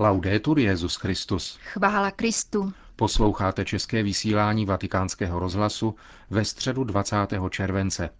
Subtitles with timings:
[0.00, 1.58] Laudetur Jezus Christus.
[1.62, 2.72] Chvála Kristu.
[2.96, 5.94] Posloucháte české vysílání Vatikánského rozhlasu
[6.30, 7.16] ve středu 20.
[7.50, 8.10] července.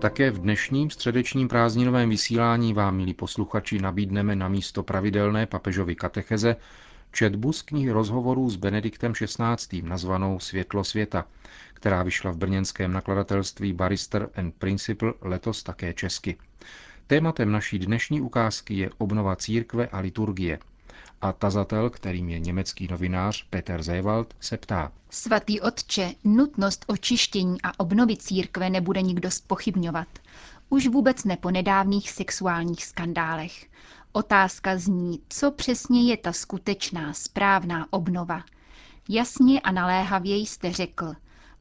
[0.00, 6.56] Také v dnešním středečním prázdninovém vysílání vám, milí posluchači, nabídneme na místo pravidelné papežovy katecheze
[7.12, 9.82] četbu z knihy rozhovorů s Benediktem XVI.
[9.82, 11.26] nazvanou Světlo světa,
[11.74, 16.36] která vyšla v brněnském nakladatelství Barister and Principle letos také česky.
[17.06, 20.58] Tématem naší dnešní ukázky je obnova církve a liturgie–
[21.20, 24.92] a tazatel, kterým je německý novinář Peter Zewald, se ptá.
[25.10, 30.08] Svatý otče, nutnost očištění a obnovy církve nebude nikdo spochybňovat.
[30.68, 33.66] Už vůbec ne po nedávných sexuálních skandálech.
[34.12, 38.44] Otázka zní, co přesně je ta skutečná, správná obnova.
[39.08, 41.14] Jasně a naléhavě jste řekl,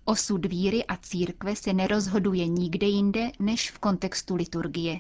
[0.06, 5.00] osud víry a církve se nerozhoduje nikde jinde než v kontextu liturgie.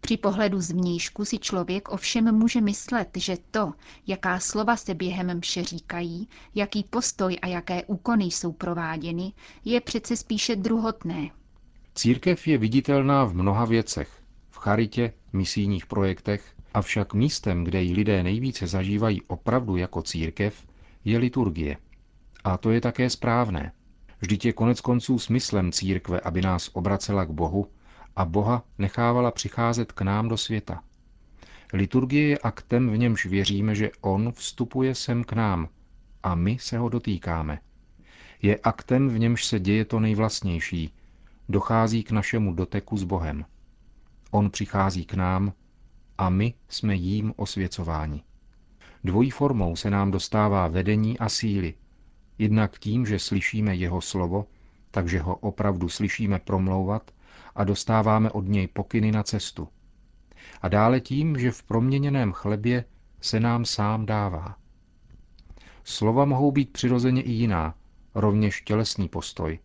[0.00, 3.72] Při pohledu zvnějšku si člověk ovšem může myslet, že to,
[4.06, 9.32] jaká slova se během mše říkají, jaký postoj a jaké úkony jsou prováděny,
[9.64, 11.30] je přece spíše druhotné.
[11.94, 14.22] Církev je viditelná v mnoha věcech.
[14.50, 20.66] V charitě, misijních projektech, avšak místem, kde ji lidé nejvíce zažívají opravdu jako církev,
[21.04, 21.76] je liturgie.
[22.44, 23.72] A to je také správné.
[24.20, 27.66] Vždyť je konec konců smyslem církve, aby nás obracela k Bohu
[28.20, 30.82] a Boha nechávala přicházet k nám do světa.
[31.72, 35.68] Liturgie je aktem, v němž věříme, že On vstupuje sem k nám
[36.22, 37.58] a my se ho dotýkáme.
[38.42, 40.94] Je aktem, v němž se děje to nejvlastnější,
[41.48, 43.44] dochází k našemu doteku s Bohem.
[44.30, 45.52] On přichází k nám
[46.18, 48.22] a my jsme jím osvěcováni.
[49.04, 51.74] Dvojí formou se nám dostává vedení a síly.
[52.38, 54.46] Jednak tím, že slyšíme jeho slovo,
[54.90, 57.10] takže ho opravdu slyšíme promlouvat
[57.54, 59.68] a dostáváme od něj pokyny na cestu.
[60.62, 62.84] A dále tím, že v proměněném chlebě
[63.20, 64.56] se nám sám dává.
[65.84, 67.74] Slova mohou být přirozeně i jiná,
[68.14, 69.58] rovněž tělesný postoj.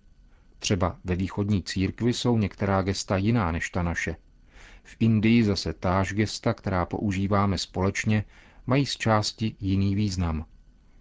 [0.60, 4.16] Třeba ve východní církvi jsou některá gesta jiná než ta naše.
[4.84, 8.26] V Indii zase táž gesta, která používáme společně,
[8.68, 10.46] mají z části jiný význam.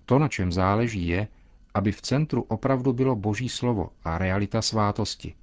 [0.05, 1.29] To, na čem záleží, je,
[1.75, 5.35] aby v centru opravdu bylo Boží slovo a realita svátosti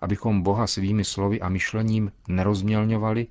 [0.00, 3.26] abychom Boha svými slovy a myšlením nerozmělňovali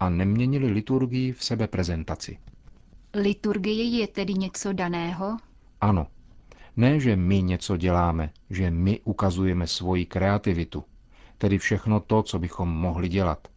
[0.00, 2.38] a neměnili liturgii v sebe prezentaci.
[3.14, 5.36] Liturgie je tedy něco daného?
[5.80, 6.06] Ano.
[6.76, 10.84] Ne, že my něco děláme, že my ukazujeme svoji kreativitu,
[11.38, 13.48] tedy všechno to, co bychom mohli dělat.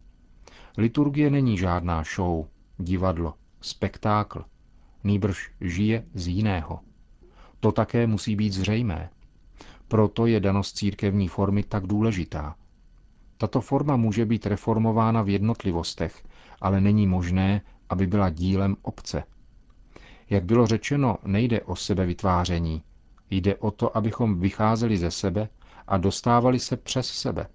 [0.78, 2.46] Liturgie není žádná show,
[2.78, 4.44] divadlo, spektákl,
[5.04, 6.80] nýbrž žije z jiného.
[7.60, 9.10] To také musí být zřejmé.
[9.92, 12.56] Proto je danost církevní formy tak důležitá.
[13.38, 16.24] Tato forma může být reformována v jednotlivostech,
[16.60, 19.24] ale není možné, aby byla dílem obce.
[20.30, 22.82] Jak bylo řečeno, nejde o sebevytváření.
[23.30, 25.48] Jde o to, abychom vycházeli ze sebe
[25.86, 27.46] a dostávali se přes sebe.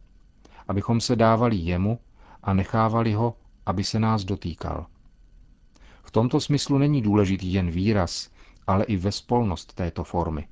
[0.68, 2.00] Abychom se dávali jemu
[2.44, 4.86] a nechávali ho, aby se nás dotýkal.
[6.04, 8.30] V tomto smyslu není důležitý jen výraz,
[8.68, 10.48] ale i vespolnost této formy.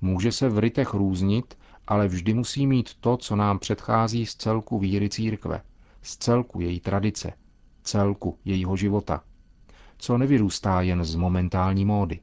[0.00, 4.78] Může se v rytech různit, ale vždy musí mít to, co nám předchází z celku
[4.78, 5.62] víry církve,
[6.02, 7.32] z celku její tradice,
[7.82, 9.22] celku jejího života,
[9.98, 12.20] co nevyrůstá jen z momentální módy.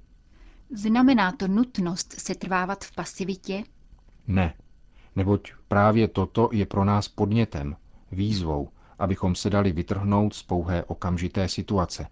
[0.69, 3.63] Znamená to nutnost se trvávat v pasivitě?
[4.27, 4.53] Ne,
[5.15, 7.75] neboť právě toto je pro nás podnětem,
[8.11, 8.69] výzvou,
[8.99, 12.07] abychom se dali vytrhnout z pouhé okamžité situace,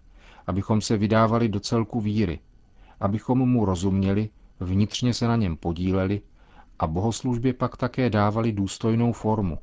[0.46, 2.38] abychom se vydávali do celku víry,
[3.00, 4.30] abychom mu rozuměli
[4.64, 6.20] vnitřně se na něm podíleli
[6.78, 9.58] a bohoslužbě pak také dávali důstojnou formu,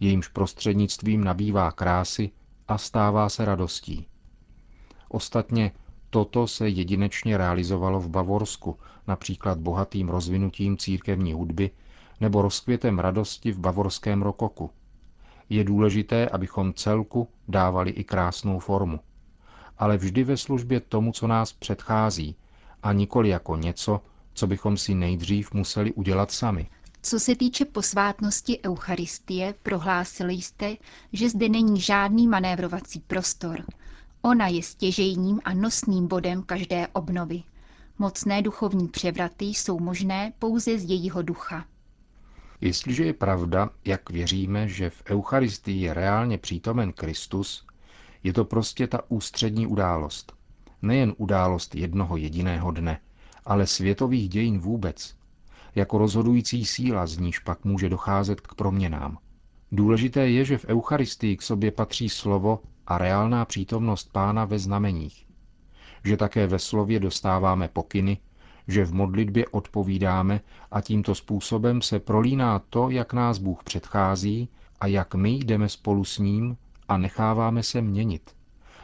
[0.00, 2.30] jejímž prostřednictvím nabývá krásy
[2.68, 4.06] a stává se radostí.
[5.08, 5.72] Ostatně
[6.10, 11.70] toto se jedinečně realizovalo v Bavorsku, například bohatým rozvinutím církevní hudby
[12.20, 14.70] nebo rozkvětem radosti v bavorském rokoku.
[15.48, 19.00] Je důležité, abychom celku dávali i krásnou formu.
[19.78, 22.36] Ale vždy ve službě tomu, co nás předchází,
[22.82, 24.00] a nikoli jako něco,
[24.36, 26.68] co bychom si nejdřív museli udělat sami.
[27.02, 30.76] Co se týče posvátnosti Eucharistie, prohlásili jste,
[31.12, 33.64] že zde není žádný manévrovací prostor.
[34.22, 37.42] Ona je stěžejním a nosným bodem každé obnovy.
[37.98, 41.64] Mocné duchovní převraty jsou možné pouze z jejího ducha.
[42.60, 47.66] Jestliže je pravda, jak věříme, že v Eucharistii je reálně přítomen Kristus,
[48.22, 50.32] je to prostě ta ústřední událost.
[50.82, 53.00] Nejen událost jednoho jediného dne,
[53.46, 55.16] ale světových dějin vůbec,
[55.74, 59.18] jako rozhodující síla, z níž pak může docházet k proměnám.
[59.72, 65.26] Důležité je, že v Eucharistii k sobě patří slovo a reálná přítomnost Pána ve znameních.
[66.04, 68.18] Že také ve slově dostáváme pokyny,
[68.68, 70.40] že v modlitbě odpovídáme
[70.70, 74.48] a tímto způsobem se prolíná to, jak nás Bůh předchází
[74.80, 76.56] a jak my jdeme spolu s ním
[76.88, 78.30] a necháváme se měnit,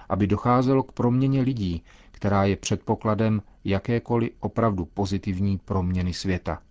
[0.08, 1.82] aby docházelo k proměně lidí,
[2.23, 6.63] která je předpokladem jakékoliv opravdu pozitivní proměny světa.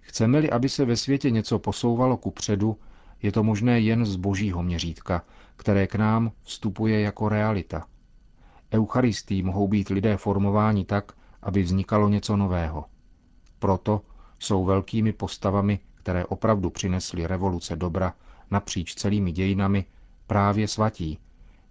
[0.00, 2.78] Chceme-li, aby se ve světě něco posouvalo ku předu,
[3.22, 5.22] je to možné jen z božího měřítka,
[5.56, 7.86] které k nám vstupuje jako realita.
[8.72, 11.12] Eucharistii mohou být lidé formováni tak,
[11.42, 12.84] aby vznikalo něco nového.
[13.58, 14.00] Proto
[14.38, 18.14] jsou velkými postavami, které opravdu přinesly revoluce dobra
[18.50, 19.84] napříč celými dějinami,
[20.26, 21.18] právě svatí,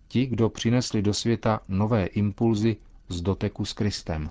[0.07, 2.77] ti, kdo přinesli do světa nové impulzy
[3.09, 4.29] z doteku s Kristem.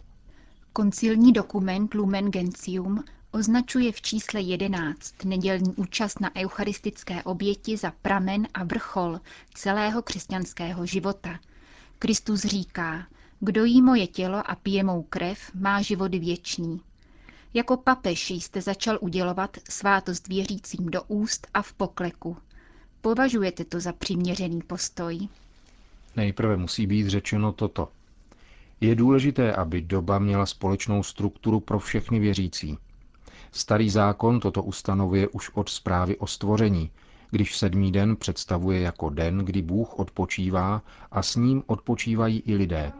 [0.72, 8.48] Koncilní dokument Lumen Gentium označuje v čísle 11 nedělní účast na eucharistické oběti za pramen
[8.54, 9.20] a vrchol
[9.54, 11.38] celého křesťanského života.
[11.98, 13.06] Kristus říká,
[13.40, 16.80] kdo jí moje tělo a pije mou krev, má život věčný.
[17.54, 22.36] Jako papež jste začal udělovat svátost věřícím do úst a v pokleku.
[23.00, 25.28] Považujete to za přiměřený postoj?
[26.16, 27.88] Nejprve musí být řečeno toto.
[28.80, 32.78] Je důležité, aby doba měla společnou strukturu pro všechny věřící.
[33.52, 36.90] Starý zákon toto ustanovuje už od zprávy o stvoření,
[37.30, 40.82] když sedmý den představuje jako den, kdy Bůh odpočívá
[41.12, 42.92] a s ním odpočívají i lidé.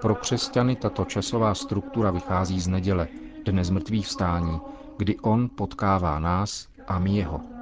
[0.00, 3.08] Pro křesťany tato časová struktura vychází z neděle,
[3.44, 4.60] dne zmrtvých vstání,
[4.98, 7.55] kdy On potkává nás a my jeho.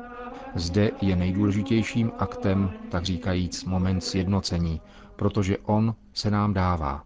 [0.55, 4.81] Zde je nejdůležitějším aktem, tak říkajíc, moment sjednocení,
[5.17, 7.03] protože On se nám dává.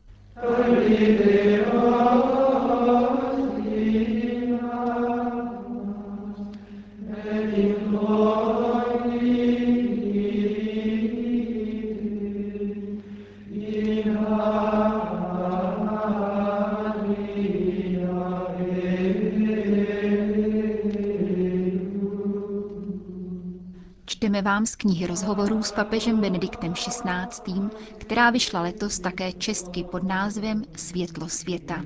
[24.49, 27.53] Vám z knihy rozhovorů s papežem Benediktem XVI.,
[27.99, 31.83] která vyšla letos také česky pod názvem Světlo světa.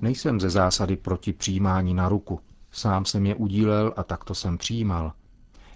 [0.00, 2.40] Nejsem ze zásady proti přijímání na ruku.
[2.72, 5.12] Sám jsem je udílel a takto jsem přijímal.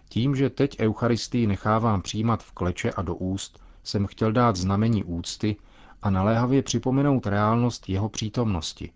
[0.08, 5.04] Tím, že teď Eucharistii nechávám přijímat v kleče a do úst, jsem chtěl dát znamení
[5.04, 5.56] úcty
[6.02, 8.92] a naléhavě připomenout reálnost jeho přítomnosti.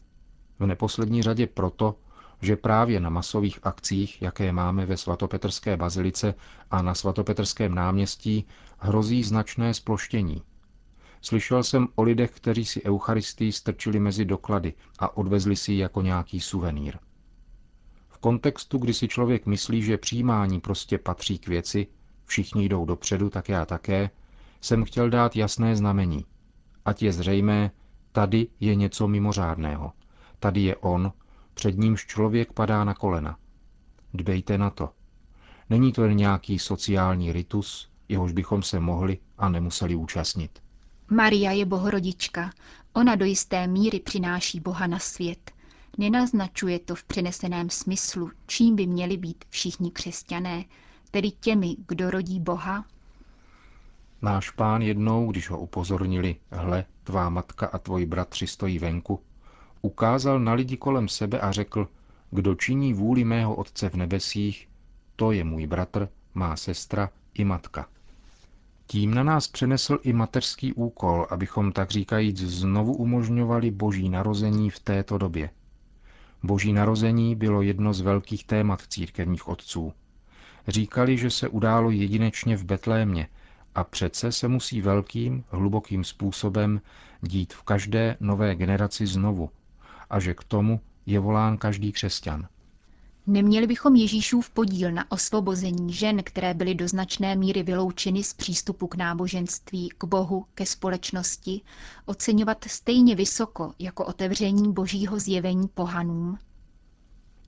[0.59, 1.95] V neposlední řadě proto,
[2.41, 6.35] že právě na masových akcích, jaké máme ve svatopetrské bazilice
[6.71, 8.47] a na svatopetrském náměstí,
[8.79, 10.43] hrozí značné sploštění.
[11.21, 16.03] Slyšel jsem o lidech, kteří si Eucharistii strčili mezi doklady a odvezli si ji jako
[16.03, 16.99] nějaký suvenýr.
[18.09, 21.87] V kontextu, kdy si člověk myslí, že přijímání prostě patří k věci,
[22.25, 24.11] všichni jdou dopředu, tak já také,
[24.61, 26.25] jsem chtěl dát jasné znamení.
[26.85, 27.71] Ať je zřejmé,
[28.13, 29.93] tady je něco mimořádného.
[30.39, 31.13] Tady je on,
[31.55, 33.39] před nímž člověk padá na kolena.
[34.15, 34.91] Dbejte na to.
[35.71, 40.63] Není to jen nějaký sociální ritus, jehož bychom se mohli a nemuseli účastnit.
[41.11, 42.51] Maria je bohorodička.
[42.93, 45.51] Ona do jisté míry přináší Boha na svět.
[45.99, 50.65] Nenaznačuje to v přeneseném smyslu, čím by měli být všichni křesťané,
[51.11, 52.85] tedy těmi, kdo rodí Boha
[54.23, 59.21] Náš pán jednou, když ho upozornili, hle, tvá matka a tvoji bratři stojí venku,
[59.83, 61.89] ukázal na lidi kolem sebe a řekl,
[62.31, 64.69] kdo činí vůli mého Otce v nebesích,
[65.17, 67.87] to je můj bratr, má sestra i matka.
[68.87, 74.79] Tím na nás přenesl i mateřský úkol, abychom tak říkajíc znovu umožňovali boží narození v
[74.79, 75.51] této době.
[76.43, 79.93] Boží narození bylo jedno z velkých témat církevních otců.
[80.69, 83.29] Říkali, že se událo jedinečně v Betlémě,
[83.79, 86.81] a přece se musí velkým, hlubokým způsobem
[87.23, 89.51] dít v každé nové generaci znovu
[90.11, 92.49] a že k tomu je volán každý křesťan.
[93.27, 98.87] Neměli bychom Ježíšův podíl na osvobození žen, které byly do značné míry vyloučeny z přístupu
[98.87, 101.61] k náboženství, k Bohu, ke společnosti,
[102.07, 106.39] oceňovat stejně vysoko jako otevření božího zjevení pohanům?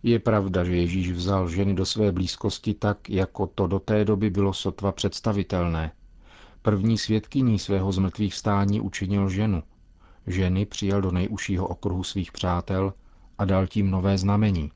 [0.03, 4.31] Je pravda, že Ježíš vzal ženy do své blízkosti tak, jako to do té doby
[4.31, 5.93] bylo sotva představitelné.
[6.63, 9.63] První svědkyní svého zmrtvých stání učinil ženu.
[10.27, 12.95] Ženy přijal do nejužšího okruhu svých přátel
[13.39, 14.71] a dal tím nové znamení.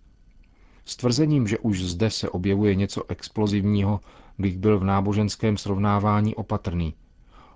[0.85, 4.01] S tvrzením, že už zde se objevuje něco explozivního,
[4.39, 6.95] bych byl v náboženském srovnávání opatrný.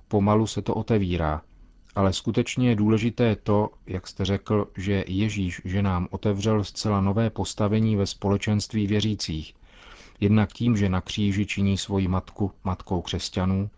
[0.09, 1.43] Pomalu se to otevírá,
[1.95, 7.31] ale skutečně je důležité to, jak jste řekl, že Ježíš, že nám otevřel zcela nové
[7.31, 9.55] postavení ve společenství věřících.
[10.21, 13.71] Jednak tím, že na kříži činí svoji matku matkou křesťanů,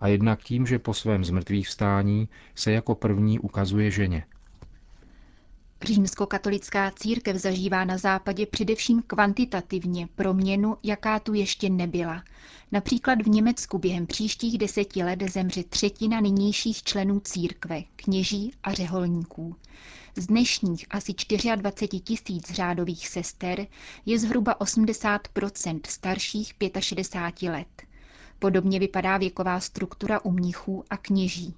[0.00, 4.24] a jednak tím, že po svém zmrtvých vstání se jako první ukazuje ženě.
[5.82, 12.24] Římskokatolická církev zažívá na západě především kvantitativně proměnu, jaká tu ještě nebyla.
[12.72, 19.56] Například v Německu během příštích deseti let zemře třetina nynějších členů církve, kněží a řeholníků.
[20.16, 21.12] Z dnešních asi
[21.56, 23.66] 24 tisíc řádových sester
[24.06, 27.85] je zhruba 80% starších 65 let.
[28.38, 31.54] Podobně vypadá věková struktura u mnichů a kněží.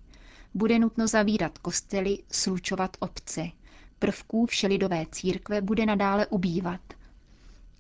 [0.55, 3.51] Bude nutno zavírat kostely, slučovat obce–
[3.99, 6.81] prvků všelidové církve bude nadále ubývat.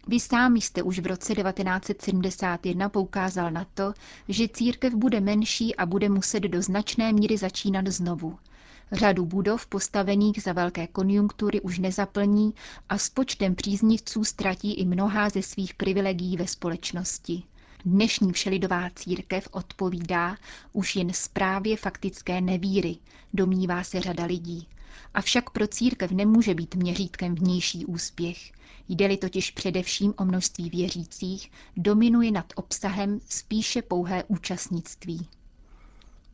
[0.06, 3.94] Vy sám jste už v roce 1971 poukázal na to,
[4.28, 8.38] že církev bude menší a bude muset do značné míry začínat znovu.
[8.92, 12.54] Řadu budov postavených za velké konjunktury už nezaplní
[12.88, 17.42] a s počtem příznivců ztratí i mnohá ze svých privilegií ve společnosti.
[17.84, 20.36] Dnešní všelidová církev odpovídá
[20.72, 22.96] už jen zprávě faktické nevíry,
[23.34, 24.68] domnívá se řada lidí.
[25.14, 28.52] Avšak pro církev nemůže být měřítkem vnější úspěch.
[28.88, 35.26] Jde-li totiž především o množství věřících, dominuje nad obsahem spíše pouhé účastnictví.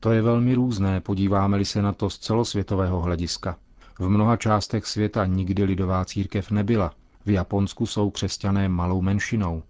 [0.00, 3.56] To je velmi různé, podíváme-li se na to z celosvětového hlediska.
[3.98, 6.94] V mnoha částech světa nikdy lidová církev nebyla.
[7.26, 9.62] V Japonsku jsou křesťané malou menšinou.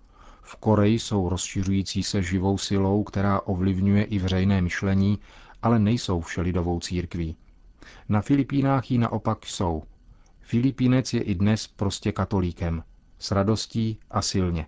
[0.46, 5.18] V Koreji jsou rozšiřující se živou silou, která ovlivňuje i veřejné myšlení,
[5.62, 7.36] ale nejsou všelidovou církví.
[8.08, 9.82] Na Filipínách ji naopak jsou.
[10.40, 12.82] Filipínec je i dnes prostě katolíkem.
[13.18, 14.66] S radostí a silně.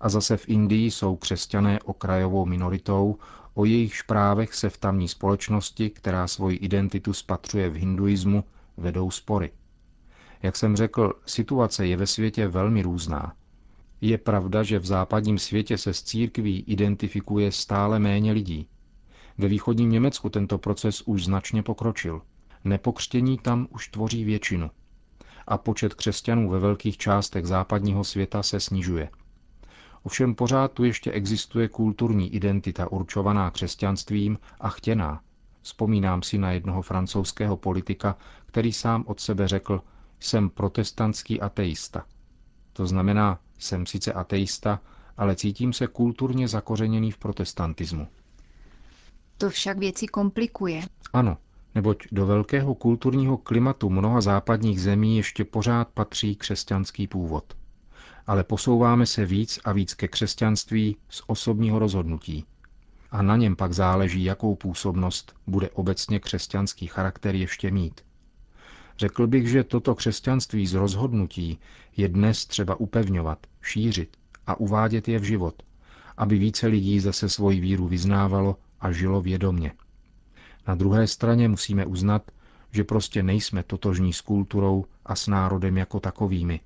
[0.00, 3.18] A zase v Indii jsou křesťané okrajovou minoritou,
[3.54, 8.44] o jejich právech se v tamní společnosti, která svoji identitu spatřuje v hinduismu,
[8.76, 9.52] vedou spory.
[10.42, 13.32] Jak jsem řekl, situace je ve světě velmi různá.
[14.04, 18.68] Je pravda, že v západním světě se s církví identifikuje stále méně lidí.
[19.38, 22.22] Ve východním Německu tento proces už značně pokročil.
[22.64, 24.70] Nepokřtění tam už tvoří většinu.
[25.46, 29.10] A počet křesťanů ve velkých částech západního světa se snižuje.
[30.02, 35.20] Ovšem pořád tu ještě existuje kulturní identita určovaná křesťanstvím a chtěná.
[35.60, 38.16] Vzpomínám si na jednoho francouzského politika,
[38.46, 39.82] který sám od sebe řekl,
[40.20, 42.04] jsem protestantský ateista.
[42.72, 44.80] To znamená, jsem sice ateista,
[45.16, 48.08] ale cítím se kulturně zakořeněný v protestantismu.
[49.38, 50.82] To však věci komplikuje.
[51.12, 51.36] Ano,
[51.74, 57.56] neboť do velkého kulturního klimatu mnoha západních zemí ještě pořád patří křesťanský původ.
[58.26, 62.44] Ale posouváme se víc a víc ke křesťanství z osobního rozhodnutí.
[63.10, 68.00] A na něm pak záleží, jakou působnost bude obecně křesťanský charakter ještě mít.
[68.98, 71.58] Řekl bych, že toto křesťanství z rozhodnutí
[71.96, 74.16] je dnes třeba upevňovat, šířit
[74.46, 75.62] a uvádět je v život,
[76.16, 79.72] aby více lidí zase svoji víru vyznávalo a žilo vědomně.
[80.68, 82.22] Na druhé straně musíme uznat,
[82.72, 86.60] že prostě nejsme totožní s kulturou a s národem jako takovými.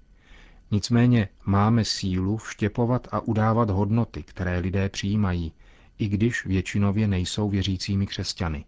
[0.71, 5.53] Nicméně máme sílu vštěpovat a udávat hodnoty, které lidé přijímají,
[5.99, 8.65] i když většinově nejsou věřícími křesťany.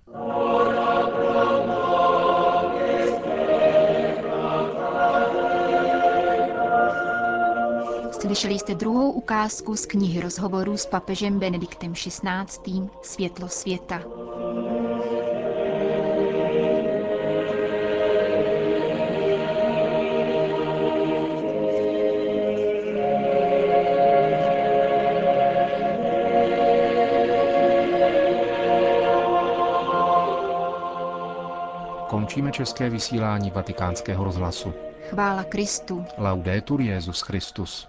[8.29, 12.89] Slyšeli jste druhou ukázku z knihy rozhovorů s papežem Benediktem XVI.
[13.03, 14.03] Světlo světa.
[32.09, 34.75] Končíme české vysílání vatikánského rozhlasu.
[35.11, 36.05] Chvála Kristu.
[36.19, 37.89] Laudetur Jezus Christus.